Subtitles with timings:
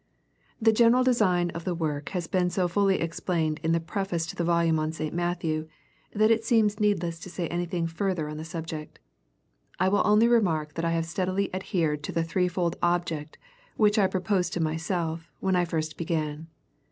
[0.59, 4.25] The general design of the work has been so fully ex plained in the preface
[4.25, 5.13] to the volume on St.
[5.13, 5.67] Matthew,
[6.11, 8.97] that it seems needless to say anything further on the subject.
[9.79, 13.37] I will only remark that I have steadily ad hered to the threefold object,
[13.77, 16.47] which I proposed to my self, when I first began.